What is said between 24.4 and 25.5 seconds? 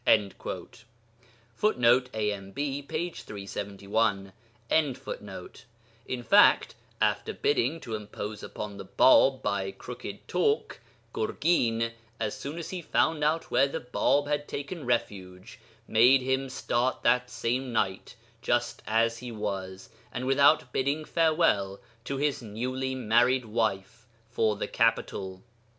the capital.